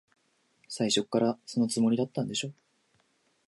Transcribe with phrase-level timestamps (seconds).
[0.67, 2.51] 最初っから、そのつもりだったんでしょ。